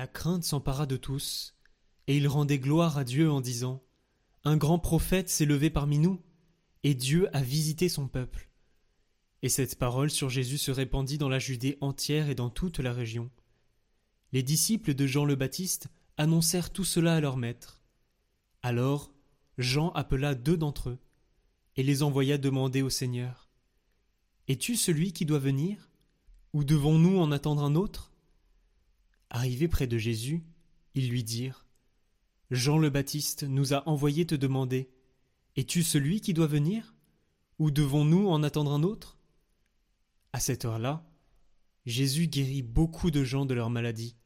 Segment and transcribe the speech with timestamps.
[0.00, 1.58] La crainte s'empara de tous,
[2.06, 3.82] et ils rendaient gloire à Dieu en disant
[4.44, 6.22] Un grand prophète s'est levé parmi nous,
[6.84, 8.48] et Dieu a visité son peuple.
[9.42, 12.94] Et cette parole sur Jésus se répandit dans la Judée entière et dans toute la
[12.94, 13.30] région.
[14.32, 17.82] Les disciples de Jean le Baptiste annoncèrent tout cela à leur maître.
[18.62, 19.12] Alors
[19.58, 20.98] Jean appela deux d'entre eux,
[21.76, 23.50] et les envoya demander au Seigneur
[24.48, 25.90] Es-tu celui qui doit venir
[26.54, 28.09] Ou devons-nous en attendre un autre?
[29.30, 30.44] Arrivés près de Jésus,
[30.94, 31.66] ils lui dirent
[32.50, 34.90] Jean le Baptiste nous a envoyé te demander
[35.56, 36.94] Es-tu celui qui doit venir
[37.58, 39.18] Ou devons-nous en attendre un autre?
[40.32, 41.08] À cette heure-là,
[41.86, 44.16] Jésus guérit beaucoup de gens de leurs maladies,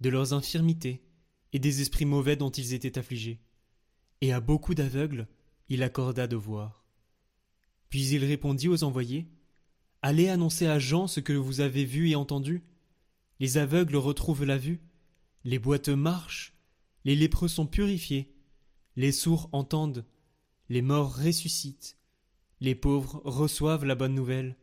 [0.00, 1.02] de leurs infirmités
[1.52, 3.40] et des esprits mauvais dont ils étaient affligés.
[4.20, 5.28] Et à beaucoup d'aveugles,
[5.68, 6.84] il accorda de voir.
[7.90, 9.28] Puis il répondit aux envoyés
[10.02, 12.62] Allez annoncer à Jean ce que vous avez vu et entendu.
[13.38, 14.80] Les aveugles retrouvent la vue,
[15.44, 16.54] les boiteux marchent,
[17.04, 18.34] les lépreux sont purifiés,
[18.96, 20.04] les sourds entendent,
[20.68, 21.98] les morts ressuscitent,
[22.60, 24.56] les pauvres reçoivent la bonne nouvelle.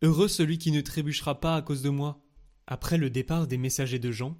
[0.00, 2.24] Heureux celui qui ne trébuchera pas à cause de moi.
[2.66, 4.38] Après le départ des messagers de Jean,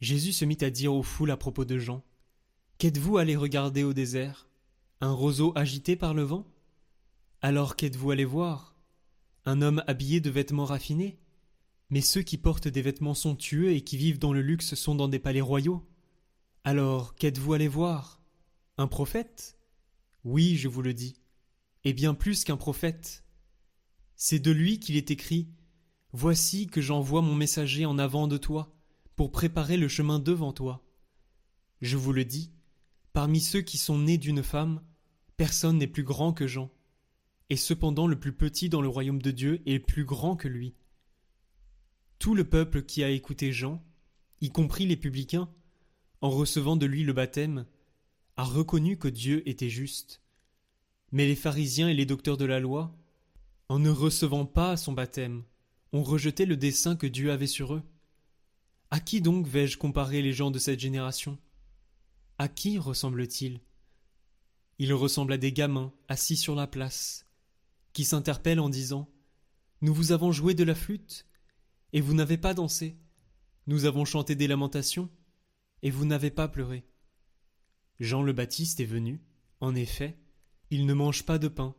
[0.00, 2.04] Jésus se mit à dire aux foules à propos de Jean.
[2.78, 4.48] Qu'êtes-vous allé regarder au désert?
[5.00, 6.46] Un roseau agité par le vent?
[7.40, 8.76] Alors qu'êtes-vous allé voir?
[9.46, 11.18] Un homme habillé de vêtements raffinés?
[11.94, 15.06] Mais ceux qui portent des vêtements somptueux et qui vivent dans le luxe sont dans
[15.06, 15.88] des palais royaux.
[16.64, 18.20] Alors qu'êtes-vous allé voir?
[18.78, 19.60] Un prophète?
[20.24, 21.20] Oui, je vous le dis,
[21.84, 23.22] et bien plus qu'un prophète.
[24.16, 25.46] C'est de lui qu'il est écrit
[26.10, 28.74] Voici que j'envoie mon messager en avant de toi,
[29.14, 30.84] pour préparer le chemin devant toi.
[31.80, 32.50] Je vous le dis,
[33.12, 34.82] parmi ceux qui sont nés d'une femme,
[35.36, 36.72] personne n'est plus grand que Jean,
[37.50, 40.74] et cependant le plus petit dans le royaume de Dieu est plus grand que lui.
[42.24, 43.84] Tout le peuple qui a écouté Jean,
[44.40, 45.46] y compris les publicains,
[46.22, 47.66] en recevant de lui le baptême,
[48.38, 50.22] a reconnu que Dieu était juste.
[51.12, 52.96] Mais les pharisiens et les docteurs de la loi,
[53.68, 55.42] en ne recevant pas son baptême,
[55.92, 57.82] ont rejeté le dessein que Dieu avait sur eux.
[58.90, 61.36] À qui donc vais-je comparer les gens de cette génération?
[62.38, 63.60] À qui ressemblent-ils
[64.78, 67.26] Ils ressemblent à des gamins assis sur la place,
[67.92, 69.10] qui s'interpellent en disant
[69.82, 71.26] Nous vous avons joué de la flûte,
[71.94, 72.98] et vous n'avez pas dansé.
[73.68, 75.08] Nous avons chanté des lamentations,
[75.80, 76.84] et vous n'avez pas pleuré.
[78.00, 79.22] Jean le Baptiste est venu,
[79.60, 80.18] en effet,
[80.70, 81.74] il ne mange pas de pain,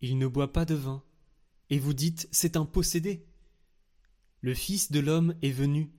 [0.00, 1.04] il ne boit pas de vin,
[1.70, 3.24] et vous dites C'est un possédé.
[4.40, 5.92] Le Fils de l'homme est venu,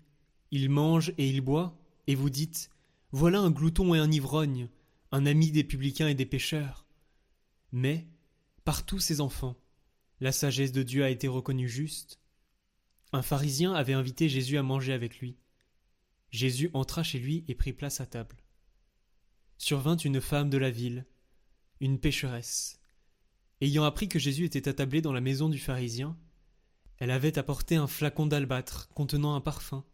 [0.52, 2.70] il mange et il boit, et vous dites
[3.14, 4.68] Voilà un glouton et un ivrogne,
[5.14, 6.86] un ami des publicains et des pécheurs.
[7.72, 8.06] Mais,
[8.66, 9.56] par tous ses enfants,
[10.20, 12.20] la sagesse de Dieu a été reconnue juste.
[13.14, 15.38] Un pharisien avait invité Jésus à manger avec lui.
[16.32, 18.38] Jésus entra chez lui et prit place à table.
[19.58, 21.06] Survint une femme de la ville,
[21.80, 22.80] une pécheresse.
[23.62, 26.18] Ayant appris que Jésus était attablé dans la maison du pharisien,
[26.98, 29.86] elle avait apporté un flacon d'albâtre contenant un parfum.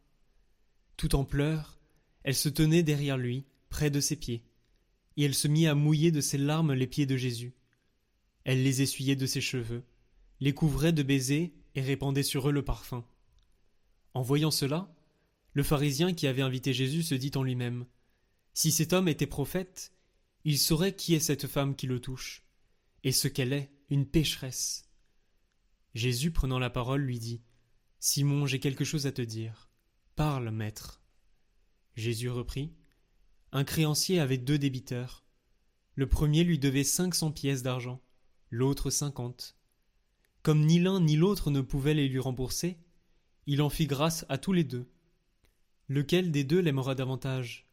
[0.98, 1.80] Tout en pleurs,
[2.24, 4.46] elle se tenait derrière lui, près de ses pieds,
[5.18, 7.56] et elle se mit à mouiller de ses larmes les pieds de Jésus.
[8.44, 9.84] Elle les essuyait de ses cheveux,
[10.40, 13.06] les couvrait de baisers et répandait sur eux le parfum.
[14.14, 14.94] En voyant cela,
[15.54, 17.86] le pharisien qui avait invité Jésus se dit en lui-même
[18.54, 19.94] Si cet homme était prophète,
[20.44, 22.44] il saurait qui est cette femme qui le touche,
[23.04, 24.90] et ce qu'elle est, une pécheresse.
[25.94, 27.42] Jésus, prenant la parole, lui dit
[28.00, 29.70] Simon, j'ai quelque chose à te dire.
[30.16, 31.02] Parle, maître.
[31.96, 32.74] Jésus reprit
[33.52, 35.26] Un créancier avait deux débiteurs.
[35.96, 38.02] Le premier lui devait cinq cents pièces d'argent,
[38.50, 39.58] l'autre cinquante.
[40.44, 42.78] Comme ni l'un ni l'autre ne pouvaient les lui rembourser,
[43.46, 44.90] il en fit grâce à tous les deux.
[45.88, 47.68] Lequel des deux l'aimera davantage?